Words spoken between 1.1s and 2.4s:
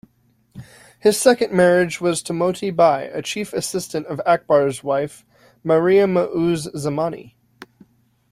second marriage was to